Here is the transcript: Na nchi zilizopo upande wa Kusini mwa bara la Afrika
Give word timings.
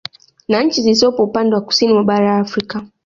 Na 0.49 0.63
nchi 0.63 0.81
zilizopo 0.81 1.23
upande 1.23 1.55
wa 1.55 1.61
Kusini 1.61 1.93
mwa 1.93 2.03
bara 2.03 2.25
la 2.25 2.37
Afrika 2.37 2.85